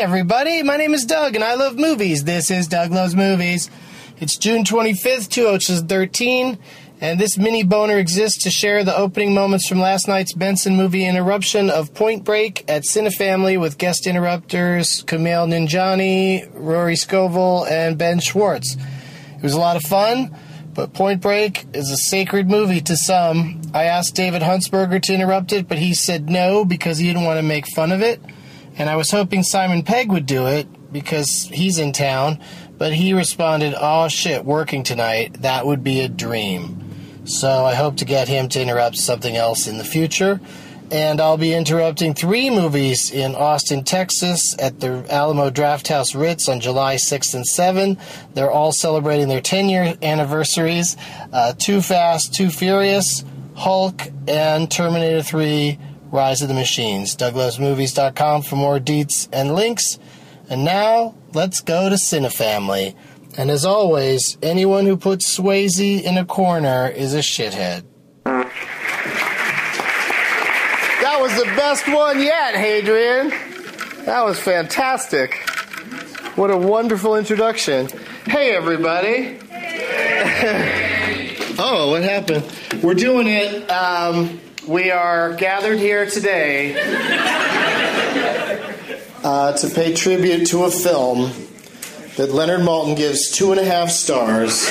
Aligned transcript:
Everybody, 0.00 0.62
my 0.62 0.78
name 0.78 0.94
is 0.94 1.04
Doug 1.04 1.34
and 1.34 1.44
I 1.44 1.56
love 1.56 1.76
movies. 1.76 2.24
This 2.24 2.50
is 2.50 2.66
Doug 2.68 2.90
Loves 2.90 3.14
Movies. 3.14 3.70
It's 4.18 4.38
June 4.38 4.64
25th, 4.64 5.28
2013, 5.28 6.58
and 7.02 7.20
this 7.20 7.36
mini 7.36 7.64
boner 7.64 7.98
exists 7.98 8.44
to 8.44 8.50
share 8.50 8.82
the 8.82 8.96
opening 8.96 9.34
moments 9.34 9.68
from 9.68 9.78
last 9.78 10.08
night's 10.08 10.32
Benson 10.32 10.74
movie 10.74 11.04
interruption 11.04 11.68
of 11.68 11.92
Point 11.92 12.24
Break 12.24 12.64
at 12.66 12.84
Cinefamily 12.84 13.60
with 13.60 13.76
guest 13.76 14.06
interrupters 14.06 15.04
Kumail 15.04 15.46
Nanjiani, 15.46 16.48
Rory 16.54 16.96
Scovel, 16.96 17.66
and 17.66 17.98
Ben 17.98 18.20
Schwartz. 18.20 18.76
It 19.36 19.42
was 19.42 19.52
a 19.52 19.60
lot 19.60 19.76
of 19.76 19.82
fun, 19.82 20.34
but 20.72 20.94
Point 20.94 21.20
Break 21.20 21.66
is 21.74 21.90
a 21.90 21.98
sacred 21.98 22.48
movie 22.48 22.80
to 22.80 22.96
some. 22.96 23.60
I 23.74 23.84
asked 23.84 24.14
David 24.14 24.40
Huntsberger 24.40 25.02
to 25.02 25.14
interrupt 25.14 25.52
it, 25.52 25.68
but 25.68 25.76
he 25.76 25.92
said 25.92 26.30
no 26.30 26.64
because 26.64 26.96
he 26.96 27.06
didn't 27.06 27.24
want 27.24 27.36
to 27.36 27.42
make 27.42 27.66
fun 27.74 27.92
of 27.92 28.00
it. 28.00 28.18
And 28.80 28.88
I 28.88 28.96
was 28.96 29.10
hoping 29.10 29.42
Simon 29.42 29.82
Pegg 29.82 30.10
would 30.10 30.24
do 30.24 30.46
it 30.46 30.66
because 30.90 31.44
he's 31.52 31.78
in 31.78 31.92
town, 31.92 32.40
but 32.78 32.94
he 32.94 33.12
responded, 33.12 33.74
Oh 33.78 34.08
shit, 34.08 34.42
working 34.42 34.84
tonight. 34.84 35.42
That 35.42 35.66
would 35.66 35.84
be 35.84 36.00
a 36.00 36.08
dream. 36.08 37.26
So 37.26 37.66
I 37.66 37.74
hope 37.74 37.98
to 37.98 38.06
get 38.06 38.26
him 38.26 38.48
to 38.48 38.62
interrupt 38.62 38.96
something 38.96 39.36
else 39.36 39.66
in 39.66 39.76
the 39.76 39.84
future. 39.84 40.40
And 40.90 41.20
I'll 41.20 41.36
be 41.36 41.52
interrupting 41.52 42.14
three 42.14 42.48
movies 42.48 43.10
in 43.10 43.34
Austin, 43.34 43.84
Texas 43.84 44.56
at 44.58 44.80
the 44.80 45.04
Alamo 45.10 45.50
Drafthouse 45.50 46.18
Ritz 46.18 46.48
on 46.48 46.60
July 46.60 46.94
6th 46.94 47.34
and 47.34 47.44
7th. 47.44 48.00
They're 48.32 48.50
all 48.50 48.72
celebrating 48.72 49.28
their 49.28 49.42
10 49.42 49.68
year 49.68 49.94
anniversaries 50.00 50.96
uh, 51.34 51.52
Too 51.52 51.82
Fast, 51.82 52.32
Too 52.32 52.48
Furious, 52.48 53.26
Hulk, 53.56 54.00
and 54.26 54.70
Terminator 54.70 55.22
3 55.22 55.78
Rise 56.10 56.42
of 56.42 56.48
the 56.48 56.54
Machines. 56.54 57.16
DougLovesMovies.com 57.16 58.42
for 58.42 58.56
more 58.56 58.78
deets 58.78 59.28
and 59.32 59.54
links. 59.54 59.98
And 60.48 60.64
now, 60.64 61.14
let's 61.32 61.60
go 61.60 61.88
to 61.88 61.94
Cinefamily. 61.94 62.96
And 63.38 63.50
as 63.50 63.64
always, 63.64 64.36
anyone 64.42 64.86
who 64.86 64.96
puts 64.96 65.38
Swayze 65.38 66.02
in 66.02 66.18
a 66.18 66.24
corner 66.24 66.88
is 66.88 67.14
a 67.14 67.18
shithead. 67.18 67.84
That 71.00 71.18
was 71.20 71.34
the 71.36 71.44
best 71.56 71.86
one 71.86 72.20
yet, 72.20 72.56
Hadrian. 72.56 73.30
That 74.04 74.24
was 74.24 74.40
fantastic. 74.40 75.34
What 76.34 76.50
a 76.50 76.56
wonderful 76.56 77.16
introduction. 77.16 77.88
Hey, 78.24 78.56
everybody. 78.56 79.38
oh, 81.58 81.90
what 81.90 82.02
happened? 82.02 82.44
We're 82.82 82.94
doing 82.94 83.28
it. 83.28 83.70
Um, 83.70 84.40
we 84.66 84.90
are 84.90 85.34
gathered 85.34 85.78
here 85.78 86.06
today 86.06 86.74
uh, 89.24 89.56
to 89.56 89.70
pay 89.70 89.94
tribute 89.94 90.46
to 90.48 90.64
a 90.64 90.70
film 90.70 91.32
that 92.16 92.30
Leonard 92.30 92.60
Maltin 92.60 92.96
gives 92.96 93.30
two 93.30 93.52
and 93.52 93.60
a 93.60 93.64
half 93.64 93.90
stars. 93.90 94.68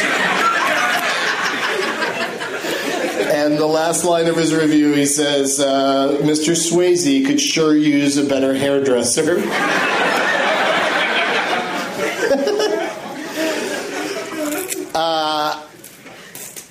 And 3.31 3.57
the 3.57 3.65
last 3.65 4.03
line 4.03 4.27
of 4.27 4.35
his 4.35 4.53
review, 4.53 4.93
he 4.93 5.05
says, 5.05 5.59
uh, 5.59 6.19
Mr. 6.21 6.55
Swayze 6.55 7.25
could 7.25 7.41
sure 7.41 7.75
use 7.75 8.17
a 8.17 8.25
better 8.25 8.53
hairdresser. 8.53 9.39
uh, 14.93 15.63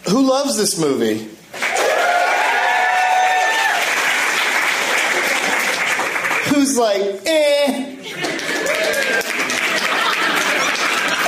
who 0.09 0.29
loves 0.29 0.57
this 0.57 0.79
movie? 0.79 1.31
Who's 6.59 6.77
like, 6.77 7.01
eh? 7.25 7.67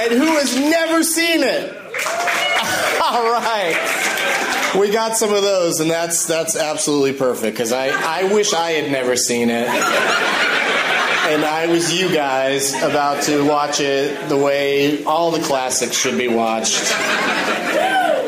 And 0.00 0.12
who 0.12 0.26
has 0.38 0.56
never 0.56 1.04
seen 1.04 1.44
it? 1.44 1.72
All 3.00 3.30
right. 3.30 4.74
we 4.76 4.90
got 4.90 5.16
some 5.16 5.32
of 5.32 5.42
those, 5.42 5.78
and 5.78 5.88
that's 5.88 6.26
that's 6.26 6.56
absolutely 6.56 7.12
perfect 7.12 7.56
because 7.56 7.70
I 7.70 7.90
I 7.90 8.24
wish 8.24 8.52
I 8.52 8.72
had 8.72 8.90
never 8.90 9.14
seen 9.14 9.50
it, 9.50 9.68
and 9.68 11.44
I 11.44 11.68
was 11.68 11.94
you 11.94 12.12
guys 12.12 12.74
about 12.82 13.22
to 13.26 13.46
watch 13.46 13.78
it 13.78 14.28
the 14.28 14.36
way 14.36 15.04
all 15.04 15.30
the 15.30 15.42
classics 15.44 15.96
should 15.96 16.18
be 16.18 16.26
watched. 16.26 16.92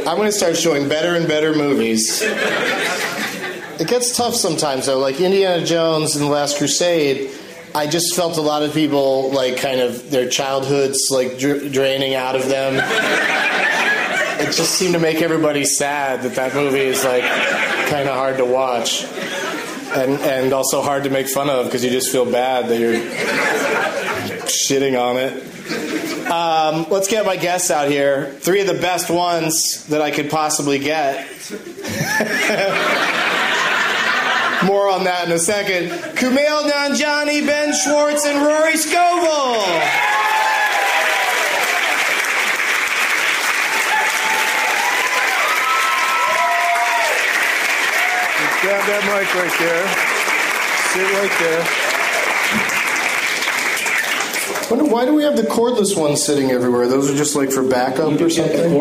I'm 0.07 0.17
going 0.17 0.29
to 0.29 0.33
start 0.33 0.57
showing 0.57 0.89
better 0.89 1.17
and 1.17 1.27
better 1.27 1.53
movies. 1.53 2.23
It 3.83 3.89
gets 3.89 4.17
tough 4.17 4.37
sometimes 4.37 4.87
though, 4.87 5.01
like 5.01 5.21
Indiana 5.21 5.67
Jones 5.67 6.15
and 6.15 6.25
the 6.25 6.31
Last 6.31 6.57
Crusade. 6.57 7.33
I 7.75 7.89
just 7.89 8.15
felt 8.15 8.37
a 8.37 8.41
lot 8.41 8.63
of 8.63 8.73
people 8.73 9.33
like 9.33 9.57
kind 9.57 9.81
of 9.81 10.09
their 10.09 10.29
childhoods 10.29 11.09
like 11.11 11.37
dra- 11.37 11.69
draining 11.69 12.15
out 12.15 12.37
of 12.37 12.47
them. 12.49 12.75
it 14.39 14.53
just 14.53 14.77
seemed 14.77 14.95
to 14.95 15.01
make 15.01 15.21
everybody 15.21 15.65
sad 15.65 16.23
that 16.23 16.37
that 16.37 16.55
movie 16.55 16.79
is 16.79 17.03
like 17.03 17.25
kind 17.91 18.09
of 18.09 18.15
hard 18.15 18.37
to 18.37 18.45
watch, 18.45 19.03
and 19.97 20.13
and 20.21 20.53
also 20.53 20.81
hard 20.81 21.03
to 21.03 21.11
make 21.11 21.27
fun 21.27 21.51
of 21.51 21.65
because 21.65 21.83
you 21.83 21.91
just 21.91 22.13
feel 22.13 22.31
bad 22.31 22.69
that 22.69 22.79
you're 22.79 23.01
shitting 24.47 24.97
on 24.97 25.17
it. 25.17 26.31
Um, 26.31 26.87
let's 26.89 27.09
get 27.09 27.27
my 27.27 27.37
guests 27.37 27.73
out 27.73 27.89
here. 27.89 28.27
Three 28.27 28.61
of 28.61 28.69
the 28.69 28.81
best 28.81 29.11
ones 29.11 29.85
that 29.89 30.01
I 30.01 30.13
could 30.13 30.31
possibly 30.31 30.79
get. 30.79 31.27
More 34.67 34.89
on 34.89 35.05
that 35.05 35.27
in 35.27 35.33
a 35.33 35.39
second. 35.39 35.91
Kumail 36.17 36.71
Nanjiani, 36.71 37.45
Ben 37.45 37.75
Schwartz, 37.75 38.25
and 38.25 38.39
Rory 38.47 38.77
Scovel. 38.77 39.59
Grab 48.63 48.87
that 48.87 49.03
mic 49.11 49.27
right 49.35 49.59
there. 49.59 49.85
Sit 50.93 51.09
right 51.19 51.35
there. 51.41 52.82
Wonder, 54.73 54.91
why 54.91 55.05
do 55.05 55.15
we 55.15 55.23
have 55.23 55.37
the 55.37 55.43
cordless 55.43 55.95
ones 55.99 56.25
sitting 56.25 56.51
everywhere? 56.51 56.89
Those 56.89 57.11
are 57.11 57.15
just 57.15 57.37
like 57.37 57.53
for 57.53 57.63
backup 57.63 58.19
or 58.19 58.31
something. 58.31 58.73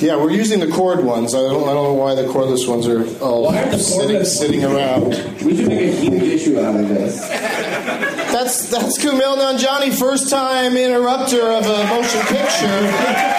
Yeah, 0.00 0.16
we're 0.16 0.30
using 0.30 0.58
the 0.58 0.68
cord 0.68 1.04
ones. 1.04 1.34
I 1.34 1.40
don't, 1.40 1.68
I 1.68 1.74
don't 1.74 1.84
know 1.84 1.92
why 1.92 2.14
the 2.14 2.22
cordless 2.22 2.66
ones 2.66 2.88
are 2.88 3.04
all 3.22 3.44
Why 3.44 3.58
are 3.58 3.78
sitting, 3.78 4.24
sitting 4.24 4.64
around. 4.64 5.10
We 5.44 5.54
should 5.54 5.68
make 5.68 5.80
a 5.82 5.96
huge 5.96 6.22
issue 6.22 6.58
out 6.58 6.76
of 6.76 6.88
this. 6.88 7.20
That's 7.28 8.70
that's 8.70 8.96
Kumail 8.96 9.36
Nanjiani, 9.36 9.92
first 9.98 10.30
time 10.30 10.78
interrupter 10.78 11.52
of 11.52 11.66
a 11.66 11.84
motion 11.88 12.22
picture. 12.22 13.34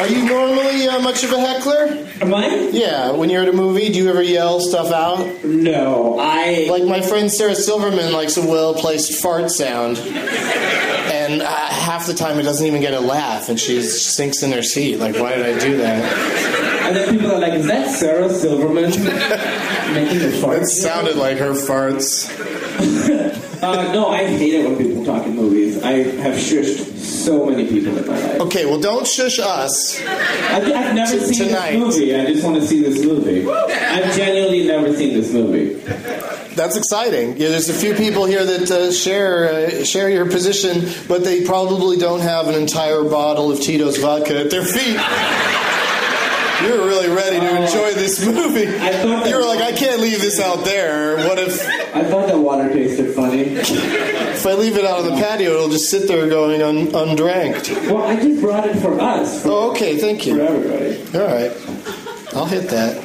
Are 0.00 0.08
you 0.08 0.24
normally 0.24 0.88
uh, 0.88 1.00
much 1.00 1.22
of 1.22 1.32
a 1.32 1.38
heckler? 1.38 2.06
Am 2.20 2.34
I? 2.34 2.48
Yeah, 2.72 3.12
when 3.12 3.30
you're 3.30 3.42
at 3.42 3.48
a 3.48 3.52
movie, 3.52 3.88
do 3.92 3.98
you 3.98 4.08
ever 4.10 4.22
yell 4.22 4.58
stuff 4.60 4.90
out? 4.90 5.44
No, 5.44 6.18
I. 6.18 6.66
Like 6.68 6.84
my 6.84 7.00
friend 7.02 7.30
Sarah 7.30 7.54
Silverman 7.54 8.12
likes 8.12 8.36
a 8.36 8.40
well-placed 8.46 9.22
fart 9.22 9.50
sound, 9.50 9.98
and 9.98 11.42
uh, 11.42 11.46
half 11.46 12.06
the 12.06 12.14
time 12.14 12.38
it 12.40 12.42
doesn't 12.42 12.66
even 12.66 12.80
get 12.80 12.94
a 12.94 13.00
laugh, 13.00 13.48
and 13.48 13.60
she 13.60 13.80
sinks 13.82 14.42
in 14.42 14.50
her 14.52 14.62
seat. 14.62 14.96
Like, 14.96 15.14
why 15.16 15.36
did 15.36 15.46
I 15.46 15.58
do 15.60 15.76
that? 15.78 16.62
and 16.82 16.96
then 16.96 17.10
people 17.16 17.30
are 17.32 17.38
like, 17.38 17.52
"Is 17.54 17.66
that 17.66 17.90
Sarah 17.94 18.28
Silverman 18.28 18.90
making 19.94 20.20
a 20.22 20.32
fart?" 20.40 20.62
It 20.62 20.66
sounded 20.66 21.16
like 21.16 21.38
her 21.38 21.52
farts. 21.52 22.28
Uh, 23.62 23.92
no, 23.92 24.08
I 24.08 24.24
hate 24.26 24.54
it 24.54 24.64
when 24.68 24.76
people 24.76 25.04
talk 25.04 25.24
in 25.24 25.36
movies. 25.36 25.80
I 25.84 25.92
have 26.20 26.34
shushed 26.34 26.96
so 26.98 27.46
many 27.46 27.68
people 27.68 27.96
in 27.96 28.06
my 28.08 28.18
life. 28.18 28.40
Okay, 28.40 28.66
well, 28.66 28.80
don't 28.80 29.06
shush 29.06 29.38
us. 29.38 30.00
I've, 30.00 30.64
I've 30.64 30.94
never 30.96 31.12
T- 31.12 31.32
seen 31.32 31.46
tonight. 31.48 31.72
this 31.78 31.78
movie. 31.98 32.14
I 32.16 32.24
just 32.26 32.44
want 32.44 32.56
to 32.60 32.66
see 32.66 32.82
this 32.82 33.04
movie. 33.04 33.48
I've 33.48 34.16
genuinely 34.16 34.66
never 34.66 34.92
seen 34.96 35.14
this 35.14 35.32
movie. 35.32 35.74
That's 36.56 36.76
exciting. 36.76 37.36
Yeah, 37.36 37.50
there's 37.50 37.68
a 37.68 37.74
few 37.74 37.94
people 37.94 38.24
here 38.24 38.44
that 38.44 38.68
uh, 38.70 38.90
share 38.92 39.44
uh, 39.48 39.84
share 39.84 40.10
your 40.10 40.26
position, 40.26 40.84
but 41.06 41.22
they 41.22 41.44
probably 41.44 41.96
don't 41.98 42.20
have 42.20 42.48
an 42.48 42.54
entire 42.56 43.04
bottle 43.04 43.52
of 43.52 43.60
Tito's 43.60 43.96
vodka 43.98 44.40
at 44.40 44.50
their 44.50 44.64
feet. 44.64 44.98
You 46.62 46.78
were 46.80 46.86
really 46.86 47.08
ready 47.08 47.40
to 47.40 47.48
oh. 47.48 47.62
enjoy 47.62 47.92
this 47.94 48.24
movie. 48.24 48.68
I 48.68 48.92
thought 48.92 49.26
You 49.26 49.36
were 49.36 49.42
like, 49.44 49.60
I 49.60 49.72
can't 49.72 50.00
leave 50.00 50.20
this 50.20 50.40
out 50.40 50.64
there. 50.64 51.16
What 51.28 51.38
if 51.38 51.60
I 51.94 52.04
thought 52.04 52.28
that 52.28 52.38
water 52.38 52.72
tasted 52.72 53.14
funny. 53.14 53.40
if 53.42 54.46
I 54.46 54.54
leave 54.54 54.76
it 54.76 54.84
out 54.84 55.00
on 55.00 55.04
the 55.10 55.16
patio? 55.16 55.52
It'll 55.52 55.68
just 55.68 55.90
sit 55.90 56.08
there 56.08 56.28
going 56.28 56.62
un- 56.62 56.88
undranked. 56.94 57.70
Well, 57.90 58.04
I 58.04 58.16
just 58.16 58.40
brought 58.40 58.66
it 58.66 58.76
for 58.80 58.98
us, 59.00 59.42
for, 59.42 59.48
Oh, 59.50 59.70
okay. 59.72 59.98
Thank 59.98 60.26
you. 60.26 60.36
for 60.36 60.42
everybody. 60.42 61.18
All 61.18 61.26
right, 61.26 62.34
I'll 62.34 62.46
hit 62.46 62.68
that. 62.70 62.96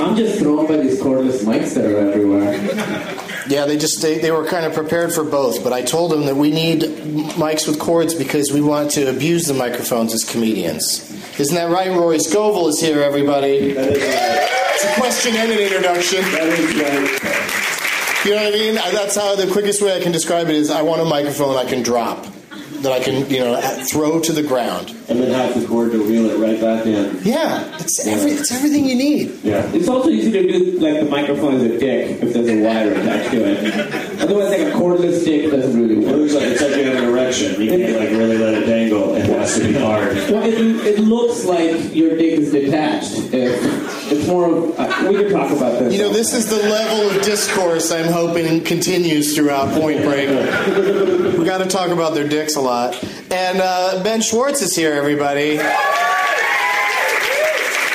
I'm 0.00 0.16
just 0.16 0.38
thrown 0.40 0.66
by 0.66 0.78
these 0.78 1.00
cordless 1.00 1.44
mics 1.44 1.74
that 1.74 1.84
are 1.84 1.98
everywhere. 2.10 3.18
Yeah, 3.48 3.66
they 3.66 3.76
just 3.76 4.00
they, 4.00 4.18
they 4.18 4.30
were 4.30 4.44
kind 4.46 4.64
of 4.64 4.72
prepared 4.72 5.12
for 5.12 5.24
both, 5.24 5.64
but 5.64 5.72
I 5.72 5.82
told 5.82 6.12
them 6.12 6.26
that 6.26 6.36
we 6.36 6.50
need 6.50 6.82
mics 7.34 7.66
with 7.66 7.78
cords 7.78 8.14
because 8.14 8.52
we 8.52 8.60
want 8.60 8.90
to 8.92 9.08
abuse 9.08 9.46
the 9.46 9.54
microphones 9.54 10.14
as 10.14 10.24
comedians. 10.24 11.10
Isn't 11.40 11.54
that 11.56 11.70
right? 11.70 11.90
Rory 11.90 12.18
Scovel 12.18 12.68
is 12.68 12.80
here, 12.80 13.02
everybody. 13.02 13.72
That 13.72 13.92
is 13.92 14.02
right. 14.02 14.48
It's 14.74 14.84
a 14.84 15.00
question 15.00 15.34
and 15.36 15.50
an 15.50 15.58
introduction. 15.58 16.22
That 16.32 16.46
is 16.46 16.74
right. 16.80 18.24
You 18.24 18.36
know 18.36 18.44
what 18.44 18.54
I 18.54 18.56
mean? 18.56 18.74
That's 18.76 19.16
how 19.16 19.34
the 19.34 19.50
quickest 19.50 19.82
way 19.82 19.96
I 19.96 20.00
can 20.00 20.12
describe 20.12 20.48
it 20.48 20.54
is 20.54 20.70
I 20.70 20.82
want 20.82 21.00
a 21.00 21.04
microphone 21.04 21.56
I 21.56 21.64
can 21.64 21.82
drop, 21.82 22.24
that 22.82 22.92
I 22.92 23.00
can, 23.00 23.28
you 23.30 23.40
know, 23.40 23.60
throw 23.90 24.20
to 24.20 24.32
the 24.32 24.42
ground. 24.42 24.90
And 25.08 25.20
then 25.20 25.30
have 25.32 25.60
the 25.60 25.66
cord 25.66 25.92
to 25.92 26.02
reel 26.02 26.30
it 26.30 26.38
right 26.38 26.60
back 26.60 26.86
in. 26.86 27.18
Yeah, 27.22 27.76
it's 27.78 28.06
every 28.06 28.32
it's 28.32 28.50
everything 28.52 28.86
you 28.86 28.94
need. 28.96 29.38
Yeah. 29.42 29.70
It's 29.72 29.88
also 29.88 30.08
easy 30.10 30.32
to 30.32 30.42
do 30.42 30.78
like 30.78 31.00
the 31.00 31.10
microphone 31.10 31.54
is 31.54 31.62
a 31.62 31.78
dick 31.78 32.22
if 32.22 32.32
there's 32.32 32.48
a 32.48 32.62
wire 32.62 32.92
attached 32.92 33.30
to 33.32 33.44
it. 33.44 34.20
Otherwise, 34.22 34.50
like 34.50 34.60
a 34.60 34.70
cordless 34.72 35.24
dick 35.24 35.50
doesn't 35.50 35.78
really 35.80 35.96
It 36.04 36.06
work. 36.08 36.16
looks 36.16 36.34
like 36.34 36.44
it's 36.44 36.62
like 36.62 36.76
you 36.76 36.84
have 36.84 36.96
an 37.02 37.04
erection. 37.10 37.60
You 37.60 37.70
can't 37.70 37.98
like 37.98 38.10
really 38.10 38.38
let 38.38 38.54
it 38.54 38.66
dangle. 38.66 39.14
It 39.16 39.26
has 39.26 39.54
to 39.58 39.64
be 39.68 39.74
hard. 39.74 40.14
Well, 40.30 40.42
it, 40.44 40.54
it 40.86 40.98
looks 41.00 41.44
like 41.44 41.94
your 41.94 42.16
dick 42.16 42.38
is 42.38 42.52
detached. 42.52 43.12
If 43.34 44.01
it's 44.12 44.28
more 44.28 44.46
of, 44.46 44.78
uh, 44.78 45.08
we 45.08 45.14
can 45.16 45.30
talk 45.32 45.50
about 45.50 45.78
this. 45.78 45.94
You 45.94 46.00
know, 46.00 46.12
this 46.12 46.34
is 46.34 46.48
the 46.48 46.56
level 46.56 47.10
of 47.10 47.22
discourse 47.22 47.90
I'm 47.90 48.12
hoping 48.12 48.62
continues 48.62 49.34
throughout 49.34 49.72
Point 49.72 50.02
Break. 50.02 50.28
we 50.28 51.44
got 51.44 51.58
to 51.58 51.66
talk 51.66 51.90
about 51.90 52.14
their 52.14 52.28
dicks 52.28 52.56
a 52.56 52.60
lot. 52.60 53.02
And 53.30 53.60
uh, 53.60 54.02
Ben 54.04 54.20
Schwartz 54.20 54.60
is 54.62 54.76
here, 54.76 54.92
everybody. 54.92 55.58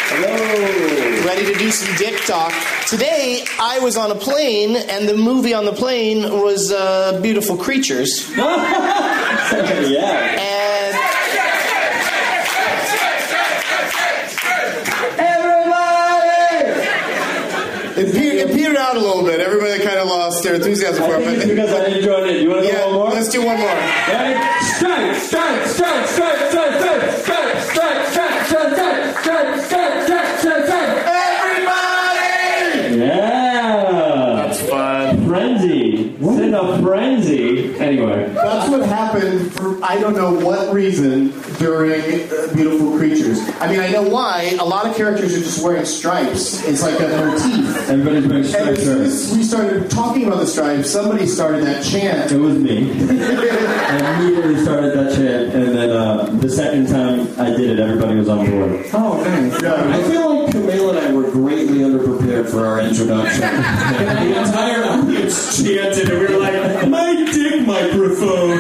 Hello. 0.10 1.26
Ready 1.28 1.46
to 1.54 1.60
do 1.60 1.70
some 1.70 1.96
dick 1.98 2.20
talk. 2.26 2.52
Today, 2.88 3.46
I 3.60 3.80
was 3.80 3.98
on 3.98 4.10
a 4.12 4.16
plane, 4.16 4.76
and 4.76 5.08
the 5.08 5.16
movie 5.16 5.54
on 5.54 5.66
the 5.66 5.74
plane 5.74 6.24
was 6.24 6.72
uh, 6.72 7.20
Beautiful 7.22 7.58
Creatures. 7.58 8.28
yeah. 8.38 10.38
And 10.40 10.57
it, 17.98 18.14
pe- 18.14 18.38
it 18.38 18.54
petered 18.56 18.76
out 18.78 18.96
a 18.96 19.00
little 19.00 19.24
bit. 19.24 19.40
Everybody 19.40 19.84
kind 19.84 19.98
of 19.98 20.08
lost 20.08 20.44
their 20.44 20.56
enthusiasm 20.56 21.04
for 21.04 21.16
I 21.16 21.24
think 21.24 21.38
it's 21.38 21.46
it. 21.46 21.50
because 21.50 21.74
I 21.74 21.90
didn't 21.90 22.30
it. 22.30 22.42
You 22.42 22.50
want 22.50 22.62
to 22.62 22.68
yeah, 22.68 22.80
go 22.80 22.86
one 22.90 22.96
more? 22.96 23.10
let's 23.10 23.30
do 23.30 23.44
one 23.46 23.58
more. 23.58 23.68
Ready? 23.68 24.40
Strike, 24.66 25.16
strike, 25.16 25.66
strike, 25.68 26.08
strike, 26.08 26.50
strike, 26.50 26.82
strike, 26.82 27.12
strike, 27.22 27.64
strike, 27.66 28.08
strike, 28.08 28.08
strike, 28.08 28.46
strike, 28.46 28.76
strike, 28.78 29.60
strike, 29.64 30.06
strike, 30.06 30.40
strike, 30.40 30.66
strike. 30.66 31.08
Everybody! 31.08 32.98
Yeah. 33.00 34.46
That's 34.48 34.62
fun. 34.70 35.28
Frenzy. 35.28 36.16
Send 36.20 36.56
a 36.56 36.82
frenzy. 36.82 37.76
Anyway. 37.80 38.32
That's 38.34 38.70
what 38.70 38.86
happened 38.88 39.52
for 39.54 39.84
I 39.84 40.00
don't 40.00 40.16
know 40.16 40.34
what 40.46 40.74
reason 40.74 41.32
during 41.60 42.30
uh, 42.32 42.54
Beautiful 42.54 42.98
Creatures. 42.98 43.40
I 43.60 43.68
mean, 43.70 43.80
I 43.80 43.90
know 43.90 44.04
why. 44.04 44.56
A 44.60 44.66
lot 44.66 44.86
of 44.88 44.96
characters 44.96 45.34
are 45.36 45.40
just 45.40 45.64
wearing 45.64 45.86
stripes. 45.86 46.64
It's 46.66 46.82
like 46.84 47.00
a 47.00 47.08
motif. 47.08 47.90
Everybody's 47.90 48.54
wearing 48.54 48.68
And 48.68 48.78
as 48.78 48.84
soon 48.84 48.98
shirts. 49.08 49.32
as 49.32 49.38
we 49.38 49.44
started 49.44 49.90
talking 49.90 50.28
about 50.28 50.40
the 50.40 50.48
stripes, 50.48 50.90
somebody 50.92 51.26
started 51.28 51.64
that 51.66 51.84
chant. 51.84 52.32
It 52.32 52.38
was 52.40 52.58
me. 52.58 52.92
I 52.92 54.20
immediately 54.20 54.58
started 54.64 54.94
that 54.98 55.16
chant, 55.16 55.54
and 55.56 55.76
then 55.76 55.90
uh, 55.90 56.26
the 56.40 56.50
second 56.50 56.88
time 56.88 57.28
I 57.40 57.50
did 57.52 57.70
it, 57.72 57.80
everybody 57.80 58.16
was 58.18 58.30
on 58.30 58.46
board. 58.50 58.86
Oh, 58.94 59.22
nice. 59.24 59.64
I 59.64 60.04
feel 60.04 60.44
like 60.44 60.54
Kumail 60.54 60.90
and 60.90 61.00
I 61.00 61.12
were 61.14 61.30
greatly 61.32 61.80
underprepared 61.80 62.50
for 62.50 62.66
our 62.66 62.80
introduction. 62.82 63.42
the 64.22 64.40
entire 64.40 64.84
audience 64.86 65.58
chanted, 65.58 66.10
and 66.10 66.20
we 66.20 66.26
were 66.36 66.40
like, 66.42 66.88
"My 66.90 67.14
dick 67.32 67.66
microphone." 67.66 68.60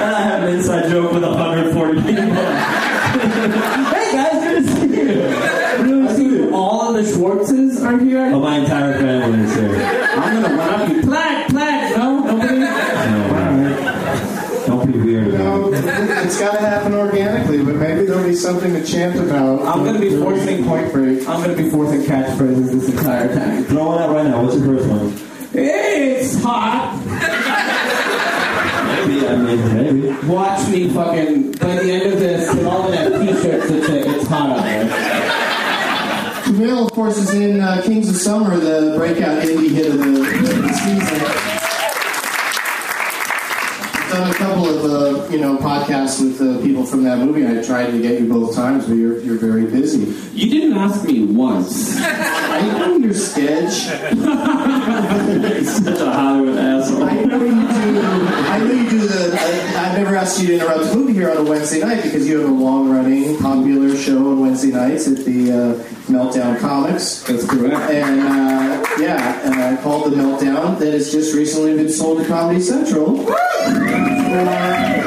And 0.00 0.14
I 0.14 0.22
have 0.22 0.42
an 0.44 0.54
inside 0.54 0.88
joke 0.90 1.12
with 1.12 1.22
140 1.24 2.00
people. 2.00 2.14
Hey 2.14 4.12
guys, 4.12 4.42
good 4.42 4.64
to 4.64 4.68
see 4.74 4.86
you. 4.86 5.04
Good 5.84 6.08
to 6.08 6.14
see 6.16 6.24
you. 6.24 6.54
All 6.54 6.96
of 6.96 7.04
the 7.04 7.10
Schwartzes 7.10 7.82
are 7.84 7.98
here. 7.98 8.30
Oh, 8.32 8.40
my 8.40 8.58
entire 8.58 8.94
family 8.98 9.40
is 9.44 9.54
here. 9.54 9.74
I'm 10.16 10.42
gonna 10.42 10.56
run 10.56 10.80
up 10.80 10.88
you. 10.88 11.02
Plaque, 11.02 11.48
plaque. 11.48 11.96
No, 11.96 12.20
nobody. 12.20 12.58
No, 12.60 12.66
Don't 14.66 14.86
be 14.92 14.98
weird 14.98 15.28
about 15.34 15.44
No, 15.44 15.72
it. 15.74 15.84
it's 15.84 16.38
got 18.52 18.60
to 18.60 18.68
happen 18.68 18.80
organically, 18.80 18.80
but 18.80 18.80
maybe 18.80 18.80
there'll 18.80 18.80
be 18.80 18.80
to 18.80 18.86
chant 18.86 19.16
about. 19.18 19.62
I'm 19.62 19.84
gonna 19.84 20.00
be 20.00 20.16
forcing 20.16 20.64
Point 20.64 20.92
Break. 20.92 21.28
I'm 21.28 21.40
gonna 21.42 21.56
be 21.56 21.70
forcing 21.70 22.02
catchphrases 22.02 22.70
this 22.70 22.88
entire 22.88 23.34
time. 23.34 23.64
Throw 23.64 23.86
one 23.86 24.02
out 24.02 24.10
right 24.10 24.26
now. 24.26 24.42
What's 24.42 24.56
your 24.56 24.66
first 24.66 24.88
one? 24.88 25.14
It's 25.52 26.42
hot. 26.42 26.96
Maybe, 29.06 29.26
I 29.26 29.36
mean, 29.36 29.74
maybe. 29.74 30.26
Watch 30.26 30.68
me 30.68 30.88
fucking 30.90 31.52
by 31.52 31.74
the 31.76 31.92
end 31.92 32.12
of 32.12 32.20
this, 32.20 32.54
they 32.54 32.64
all 32.64 32.82
gonna 32.82 32.96
have 32.96 33.12
t-shirts 33.20 33.68
that 33.68 33.84
say 33.86 34.00
it's 34.00 34.26
hot 34.26 34.50
out 34.50 34.62
there. 34.62 34.84
Kumail, 36.44 36.86
of 36.86 36.92
course, 36.92 37.18
is 37.18 37.34
in 37.34 37.60
uh, 37.60 37.80
Kings 37.84 38.08
of 38.08 38.16
Summer, 38.16 38.58
the 38.58 38.94
breakout 38.96 39.42
indie 39.42 39.70
hit 39.70 39.86
of 39.92 39.98
the, 39.98 40.04
the 40.06 40.72
season. 40.72 41.20
I've 43.94 44.10
done 44.10 44.30
a 44.30 44.34
couple 44.34 44.68
of 44.68 44.84
uh, 44.84 45.19
you 45.30 45.38
know 45.38 45.56
podcasts 45.56 46.20
with 46.20 46.40
uh, 46.40 46.60
people 46.62 46.84
from 46.84 47.04
that 47.04 47.18
movie. 47.18 47.46
I 47.46 47.62
tried 47.62 47.90
to 47.92 48.02
get 48.02 48.20
you 48.20 48.28
both 48.28 48.54
times, 48.54 48.86
but 48.86 48.94
you're 48.94 49.20
you're 49.20 49.38
very 49.38 49.64
busy. 49.66 50.12
You 50.36 50.50
didn't 50.50 50.76
ask 50.76 51.04
me 51.04 51.24
once. 51.24 51.96
I 52.00 52.60
know 52.78 52.96
your 52.96 53.14
sketch. 53.14 53.72
Such 55.66 56.00
a 56.00 56.12
Hollywood 56.12 56.58
asshole. 56.58 57.04
I 57.04 57.24
know 57.24 57.44
you 57.44 57.50
do. 57.50 58.00
I 58.00 58.58
know 58.58 58.72
you 58.72 58.90
do 58.90 59.06
the. 59.06 59.38
I, 59.38 59.86
I've 59.86 59.98
never 59.98 60.16
asked 60.16 60.40
you 60.40 60.48
to 60.48 60.54
interrupt 60.54 60.90
the 60.90 60.96
movie 60.96 61.12
here 61.12 61.30
on 61.30 61.36
a 61.38 61.44
Wednesday 61.44 61.80
night 61.80 62.02
because 62.02 62.28
you 62.28 62.40
have 62.40 62.50
a 62.50 62.52
long-running, 62.52 63.38
popular 63.38 63.96
show 63.96 64.30
on 64.30 64.40
Wednesday 64.40 64.72
nights 64.72 65.06
at 65.06 65.24
the 65.24 65.52
uh, 65.52 65.74
Meltdown 66.10 66.58
Comics. 66.58 67.22
That's 67.22 67.46
correct. 67.46 67.90
And 67.90 68.20
uh, 68.20 68.84
yeah, 68.98 69.80
called 69.82 70.12
the 70.12 70.16
Meltdown 70.16 70.78
that 70.78 70.92
has 70.92 71.10
just 71.12 71.34
recently 71.34 71.76
been 71.76 71.88
sold 71.88 72.18
to 72.18 72.26
Comedy 72.26 72.60
Central 72.60 73.26
uh, 73.30 74.99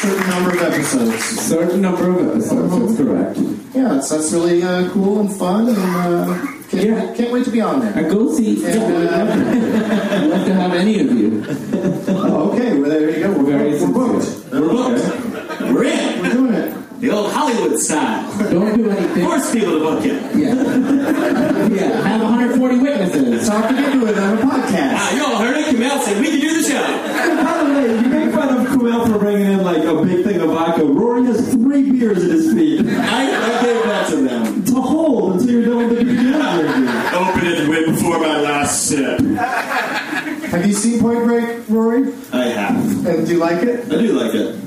certain 0.00 0.28
number 0.30 0.50
of 0.50 0.62
episodes. 0.62 1.24
Certain 1.24 1.80
number 1.80 2.08
of 2.10 2.28
episodes. 2.28 2.96
That's 2.96 2.96
correct. 3.08 3.38
Yeah, 3.74 3.88
that's, 3.94 4.08
that's 4.10 4.32
really 4.32 4.62
uh, 4.62 4.90
cool 4.90 5.20
and 5.20 5.32
fun, 5.32 5.68
and 5.68 5.78
uh, 5.78 6.46
can't, 6.70 6.84
Yeah. 6.84 7.14
can't 7.14 7.32
wait 7.32 7.44
to 7.44 7.50
be 7.50 7.60
on 7.60 7.80
there. 7.80 7.94
I 7.96 8.08
go 8.08 8.32
see. 8.34 8.64
And, 8.64 9.08
uh, 9.08 10.14
I'd 10.14 10.26
love 10.26 10.46
to 10.46 10.54
have 10.54 10.72
any 10.74 11.00
of 11.00 11.12
you. 11.12 11.44
oh, 12.08 12.50
okay, 12.52 12.78
well 12.78 12.90
there 12.90 13.10
you 13.10 13.20
go. 13.24 13.32
We're, 13.42 13.58
Very 13.58 13.70
we're 13.80 13.92
booked. 13.92 14.52
We're 14.52 14.68
booked. 14.68 15.60
We're 15.60 15.84
in. 15.84 16.22
We're 16.22 16.32
doing 16.32 16.54
it. 16.54 16.76
The 17.00 17.10
old 17.10 17.32
Hollywood 17.32 17.78
style. 17.78 18.50
Don't 18.50 18.76
do 18.76 18.90
anything. 18.90 19.24
Force 19.24 19.52
people 19.52 19.72
to 19.72 19.80
book 19.80 20.04
you. 20.04 20.12
Yeah. 20.38 20.54
yeah. 21.68 22.02
Have 22.06 22.20
140 22.20 22.78
witnesses. 22.78 23.48
Talk 23.48 23.68
to 23.68 23.74
get 23.74 23.92
to 23.94 24.06
it 24.06 24.18
on 24.18 24.36
a 24.36 24.40
podcast. 24.42 24.94
Ah, 24.96 25.14
you 25.16 25.24
all 25.24 25.38
heard 25.38 25.56
it. 25.56 25.64
Come 25.74 25.82
out 25.84 26.02
said 26.02 26.20
we 26.20 26.28
can 26.28 26.40
do 26.40 26.62
the 26.62 26.68
show. 26.68 26.82
By 27.44 27.64
the 27.64 27.74
way, 27.74 28.02
you 28.02 28.08
make 28.08 28.34
fun 28.34 28.48
of 28.54 28.66
Kumail 28.66 29.10
for 29.10 29.18
bringing 29.18 29.46
in 29.50 29.62
like 29.64 29.82
a 29.82 30.02
big 30.04 30.24
thing 30.26 30.40
of 30.42 30.50
vodka. 30.50 30.84
Rory 30.84 31.22
has 32.00 32.14
three 32.16 32.24
beers 32.24 32.24
at 32.24 32.30
his 32.30 32.52
feet 32.54 32.80
I, 32.86 33.58
I 33.58 33.62
gave 33.62 33.82
that 33.84 34.08
to 34.10 34.16
them. 34.16 34.64
to 34.64 34.74
hold 34.80 35.40
until 35.40 35.50
you're 35.50 35.64
done 35.64 35.88
with 35.88 35.98
the 35.98 36.04
beginning 36.04 36.30
drinking. 36.32 36.88
Open 37.14 37.46
it 37.46 37.58
and 37.60 37.70
wait 37.70 37.86
before 37.86 38.18
my 38.18 38.40
last 38.40 38.86
sip. 38.86 39.20
Have 39.20 40.66
you 40.66 40.72
seen 40.72 41.00
Point 41.00 41.24
Break, 41.24 41.68
Rory? 41.68 42.12
I 42.32 42.44
have. 42.46 43.06
And 43.06 43.26
do 43.26 43.32
you 43.32 43.38
like 43.38 43.62
it? 43.62 43.86
I 43.86 43.98
do 44.00 44.12
like 44.12 44.34
it. 44.34 44.59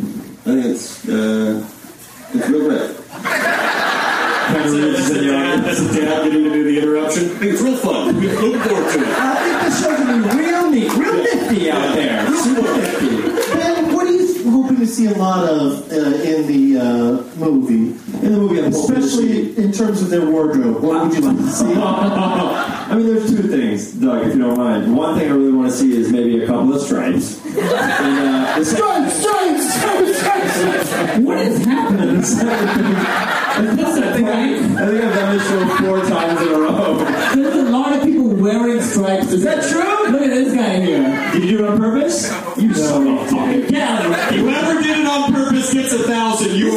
The 16.71 16.79
uh, 16.79 17.35
movie? 17.35 17.91
In 18.25 18.31
the 18.33 18.37
movie, 18.37 18.61
I'm 18.63 18.71
hoping 18.71 18.95
to 18.95 19.01
Especially 19.01 19.57
in 19.57 19.71
terms 19.71 20.01
of 20.01 20.09
their 20.09 20.25
wardrobe. 20.25 20.81
What 20.81 21.07
would 21.07 21.13
you 21.15 21.21
like 21.21 21.37
to 21.37 21.47
see? 21.49 21.65
I 21.75 22.95
mean, 22.95 23.07
there's 23.07 23.29
two 23.29 23.43
things, 23.43 23.91
Doug, 23.93 24.27
if 24.27 24.35
you 24.35 24.41
don't 24.41 24.57
mind. 24.57 24.95
One 24.95 25.17
thing 25.17 25.29
I 25.29 25.33
really 25.33 25.51
want 25.51 25.71
to 25.71 25.77
see 25.77 25.95
is 25.95 26.11
maybe 26.11 26.43
a 26.43 26.47
couple 26.47 26.73
of 26.73 26.81
stripes. 26.81 27.43
And, 27.45 27.59
uh, 27.59 28.59
the 28.59 28.65
Stripes, 28.65 29.19
stripes, 29.19 29.73
stripes, 29.73 30.17
stripes. 30.19 31.17
What 31.19 31.37
is 31.39 31.65
happening? 31.65 32.17
the 32.21 32.23
second 32.25 32.67
thing- 32.83 33.65
Is 33.65 33.75
this 33.77 33.97
a 33.97 34.01
prank? 34.21 34.77
I 34.77 34.85
think 34.87 35.03
I've 35.03 35.13
done 35.15 35.37
this 35.37 35.47
show 35.47 35.85
four 35.85 35.99
times 36.01 36.41
in 36.41 36.47
a 36.47 36.59
row. 36.59 36.97
There's 37.35 37.55
a 37.55 37.69
lot 37.71 37.95
of 37.95 38.03
people 38.03 38.27
wearing 38.29 38.81
stripes. 38.81 39.31
Is 39.31 39.43
that 39.43 39.63
true? 39.69 40.11
Look 40.11 40.21
at 40.21 40.29
this 40.29 40.53
guy 40.53 40.79
here. 40.81 41.31
Did 41.33 41.43
you 41.49 41.57
do 41.57 41.65
it 41.65 41.69
on 41.69 41.77
purpose? 41.77 42.31
You 42.57 42.69
no. 42.69 43.65
Get 43.69 43.81
out 43.81 44.05
of 44.05 44.15
here. 44.15 44.22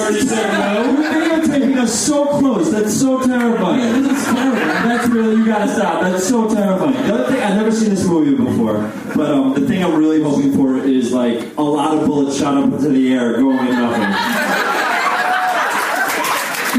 Already 0.06 0.26
no. 0.26 1.00
You're 1.00 1.40
videotaping 1.40 1.76
us 1.78 2.06
so 2.06 2.26
close. 2.38 2.70
That's 2.70 2.98
so 2.98 3.25
terrifying. 3.26 3.80
Yeah, 3.80 4.00
this 4.00 4.18
is 4.18 4.25
terrible. 4.26 4.56
That's 4.56 5.08
really, 5.08 5.36
you 5.36 5.46
gotta 5.46 5.68
stop. 5.72 6.02
That's 6.02 6.28
so 6.28 6.48
terrifying. 6.52 6.92
The 6.92 7.14
other 7.14 7.25
thing, 7.32 7.42
I've 7.42 7.56
never 7.56 7.72
seen 7.72 7.90
this 7.90 8.04
movie 8.06 8.36
before, 8.36 8.92
but 9.14 9.30
um, 9.30 9.54
the 9.54 9.66
thing 9.66 9.82
I'm 9.82 9.96
really 9.96 10.22
hoping 10.22 10.52
for 10.52 10.76
is 10.76 11.12
like 11.12 11.56
a 11.56 11.62
lot 11.62 11.96
of 11.96 12.06
bullets 12.06 12.38
shot 12.38 12.56
up 12.56 12.64
into 12.64 12.88
the 12.88 13.12
air 13.12 13.34
going 13.34 13.58
in 13.58 13.72
nothing. 13.72 14.02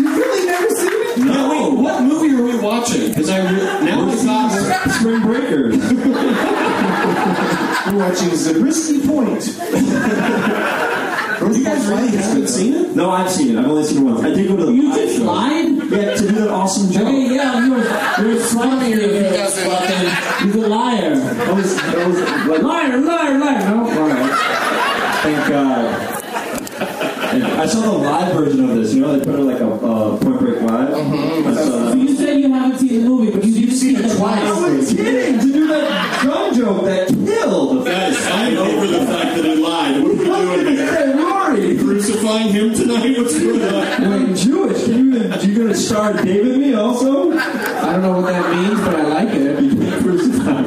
You've 0.03 0.17
really 0.17 0.45
never 0.45 0.69
seen 0.69 0.91
it? 0.91 1.17
No, 1.25 1.49
wait, 1.49 1.73
what 1.81 2.03
movie 2.03 2.35
are 2.35 2.43
we 2.43 2.57
watching? 2.59 3.09
Because 3.09 3.29
I 3.29 3.39
re- 3.39 3.85
now 3.85 4.09
thought 4.11 4.91
Spring 4.91 5.21
Breakers. 5.21 5.77
We're 7.87 7.99
watching 7.99 8.35
Zabriskie 8.35 9.07
Point. 9.07 10.83
you 11.89 12.17
haven't 12.17 12.47
seen 12.47 12.73
it. 12.73 12.95
No, 12.95 13.09
I've 13.11 13.29
seen 13.31 13.55
it. 13.55 13.59
I've 13.59 13.67
only 13.67 13.83
seen 13.83 13.99
it 13.99 14.03
once. 14.03 14.23
I 14.23 14.29
did 14.33 14.47
go 14.47 14.57
to 14.57 14.65
the 14.65 14.71
You 14.73 14.89
live 14.89 14.95
just 15.07 15.17
show. 15.17 15.23
lied? 15.23 15.65
Yeah, 15.91 16.13
to 16.15 16.21
do 16.27 16.31
that 16.33 16.49
awesome 16.49 16.91
joke. 16.91 17.07
Hey, 17.07 17.35
yeah, 17.35 17.65
you 17.65 17.71
were, 17.71 17.77
you 18.27 18.35
were 18.35 18.41
slamming 18.41 18.91
your 18.91 19.47
fucking. 19.49 20.47
He's 20.47 20.55
a 20.55 20.67
liar. 20.67 21.15
That 21.15 21.55
was, 21.55 21.75
that 21.75 22.07
was 22.07 22.19
like, 22.49 22.61
Liar, 22.61 22.97
liar, 22.97 23.37
liar. 23.39 23.69
No, 23.69 24.01
alright. 24.01 24.35
thank 25.23 25.47
God. 25.49 26.13
And 27.33 27.43
I 27.43 27.65
saw 27.65 27.81
the 27.81 27.97
live 27.97 28.33
version 28.35 28.69
of 28.69 28.75
this. 28.75 28.93
You 28.93 29.01
know, 29.01 29.17
they 29.17 29.25
put 29.25 29.35
it 29.39 29.43
like 29.43 29.59
a 29.59 29.67
uh, 29.69 30.17
Point 30.17 30.39
Break 30.39 30.61
live. 30.61 30.93
I 30.93 31.53
saw 31.53 31.63
So 31.63 31.85
that. 31.89 31.97
you 31.97 32.15
said 32.15 32.39
you 32.39 32.51
haven't 32.53 32.79
seen 32.79 33.03
the 33.03 33.09
movie, 33.09 33.31
but 33.31 33.43
you 33.45 33.51
You've 33.67 33.73
seen 33.75 33.95
it 33.97 34.15
twice. 34.17 34.41
I 34.43 34.69
was 34.69 34.93
kidding 34.93 35.39
to 35.39 35.53
do 35.53 35.67
that 35.67 36.23
gun 36.23 36.53
joke 36.55 36.85
that 36.85 37.07
killed. 37.09 37.85
Guys, 37.85 38.17
I'm 38.27 38.57
over 38.57 38.87
the 38.87 39.05
fact 39.05 39.35
that 39.35 39.45
he 39.45 39.55
lied. 39.55 40.01
What 40.03 40.11
are 40.11 40.57
we 40.57 40.63
doing 40.63 40.77
here? 40.77 40.95
Hey, 40.95 41.13
Rory. 41.13 41.77
Crucifying 42.37 42.53
him 42.53 42.73
tonight? 42.73 43.17
What's 43.17 43.39
going 43.39 43.61
on? 43.61 44.27
Wait, 44.27 44.37
Jewish? 44.37 44.85
Can 44.85 45.11
you, 45.11 45.19
you 45.41 45.57
gonna 45.57 45.75
star 45.75 46.13
David 46.13 46.59
me 46.59 46.73
also? 46.73 47.31
I 47.31 47.93
don't 47.93 48.01
know 48.03 48.21
what 48.21 48.27
that 48.31 48.55
means, 48.55 48.79
but 48.81 48.95
I 48.95 49.03
like 49.03 49.29
it. 49.29 49.63
You 49.63 49.75
can't 49.75 50.03
crucify. 50.03 50.63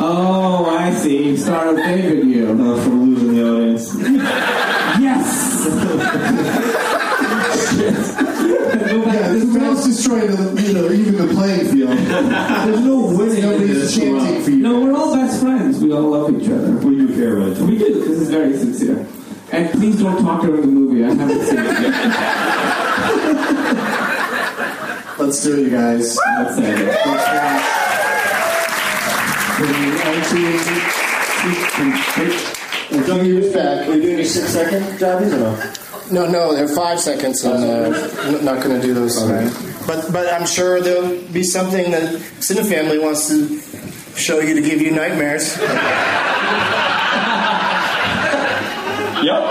Oh, 0.00 0.66
I 0.76 0.92
see. 0.94 1.36
Star 1.36 1.68
of 1.68 1.76
David, 1.76 2.26
you. 2.26 2.48
Uh, 2.48 2.82
from 2.82 3.14
losing 3.14 3.34
the 3.34 3.54
audience. 3.54 3.94
Yes! 5.00 5.66
Yeah, 7.72 8.88
to 8.88 9.32
this 9.32 9.44
this 9.44 9.54
mouse 9.54 9.86
is 9.86 10.04
trying 10.04 10.28
to, 10.28 10.62
you 10.62 10.72
know, 10.74 10.90
even 10.90 11.16
the 11.16 11.34
playing 11.34 11.68
field. 11.70 11.98
There's 11.98 12.80
no 12.80 12.96
winning 13.16 13.42
Nobody's 13.42 13.96
chanting 13.96 14.42
for 14.42 14.50
you. 14.50 14.56
No, 14.56 14.80
we're 14.80 14.94
all 14.94 15.14
best 15.14 15.40
friends. 15.40 15.78
We 15.78 15.92
all 15.92 16.10
love 16.10 16.42
each 16.42 16.48
other. 16.50 16.72
We 16.78 16.96
do 16.96 17.14
care 17.14 17.38
about 17.38 17.58
We 17.58 17.78
do. 17.78 18.00
This 18.00 18.20
is 18.20 18.30
very 18.30 18.56
sincere. 18.56 19.06
And 19.52 19.70
please 19.70 20.00
don't 20.00 20.22
talk 20.22 20.40
during 20.40 20.62
the 20.62 20.66
movie. 20.66 21.04
I 21.04 21.12
haven't 21.12 21.42
seen 21.42 21.58
it 21.58 21.64
yet. 21.82 21.92
Let's 25.18 25.42
do 25.42 25.58
it, 25.58 25.64
you 25.64 25.70
guys. 25.70 26.18
Let's 26.38 26.56
say 26.56 26.72
it. 26.72 26.86
Let's 26.86 27.06
watch. 27.06 27.82
Doug, 33.06 33.26
you 33.26 33.40
just 33.40 33.54
back. 33.54 33.88
Are 33.88 33.94
you 33.94 34.00
doing 34.02 34.16
your 34.16 34.24
six 34.24 34.48
second 34.48 34.98
jobbies 34.98 35.34
or 35.34 35.38
no? 35.38 35.72
No, 36.10 36.30
no, 36.30 36.54
they're 36.54 36.68
five 36.68 36.98
seconds, 36.98 37.44
and 37.44 37.62
uh, 37.62 38.40
not 38.40 38.62
going 38.62 38.80
to 38.80 38.86
do 38.86 38.94
those 38.94 39.20
tonight. 39.20 39.52
But 39.86 40.10
but 40.12 40.32
I'm 40.32 40.46
sure 40.46 40.80
there'll 40.80 41.18
be 41.32 41.42
something 41.42 41.90
that 41.90 42.14
Cinefamily 42.40 43.02
wants 43.02 43.28
to 43.28 43.60
show 44.18 44.40
you 44.40 44.54
to 44.54 44.62
give 44.62 44.80
you 44.80 44.92
nightmares. 44.92 45.58
Yep. 49.22 49.42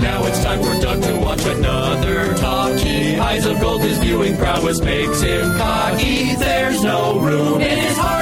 Now 0.00 0.24
it's 0.24 0.42
time 0.42 0.62
for 0.62 0.80
Doug 0.80 1.02
to 1.02 1.20
watch 1.20 1.44
another 1.44 2.34
talkie. 2.34 3.18
Eyes 3.18 3.44
of 3.44 3.60
gold, 3.60 3.82
his 3.82 3.98
viewing 3.98 4.36
prowess 4.38 4.80
makes 4.80 5.20
him 5.20 5.54
cocky. 5.58 6.34
There's 6.36 6.82
no 6.82 7.20
room 7.20 7.60
in 7.60 7.78
his 7.78 7.98
heart 7.98 8.18